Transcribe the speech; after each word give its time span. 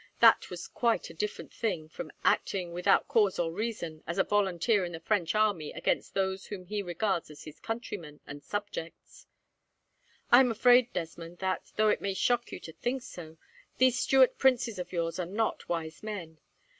That 0.19 0.49
was 0.49 0.67
quite 0.67 1.11
a 1.11 1.13
different 1.13 1.53
thing 1.53 1.87
from 1.87 2.11
acting, 2.25 2.73
without 2.73 3.07
cause 3.07 3.37
or 3.37 3.51
reason, 3.53 4.03
as 4.07 4.17
a 4.17 4.23
volunteer 4.23 4.83
in 4.83 4.93
the 4.93 4.99
French 4.99 5.35
army, 5.35 5.71
against 5.73 6.15
those 6.15 6.47
whom 6.47 6.65
he 6.65 6.81
regards 6.81 7.29
as 7.29 7.43
his 7.43 7.59
countrymen 7.59 8.19
and 8.25 8.41
subjects. 8.41 9.27
"I 10.31 10.39
am 10.39 10.49
afraid, 10.49 10.91
Desmond, 10.91 11.37
that, 11.37 11.71
though 11.75 11.89
it 11.89 12.01
may 12.01 12.15
shock 12.15 12.51
you 12.51 12.59
to 12.61 12.73
think 12.73 13.03
so, 13.03 13.37
these 13.77 13.99
Stuart 13.99 14.39
princes 14.39 14.79
of 14.79 14.91
yours 14.91 15.19
are 15.19 15.27
not 15.27 15.69
wise 15.69 16.01
men. 16.01 16.39